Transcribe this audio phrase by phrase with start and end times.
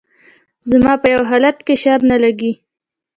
[0.69, 2.51] زما په يو حالت کښې شر نه لګي